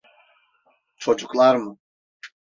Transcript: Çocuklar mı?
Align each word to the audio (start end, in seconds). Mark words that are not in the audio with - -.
Çocuklar 0.97 1.55
mı? 1.55 1.77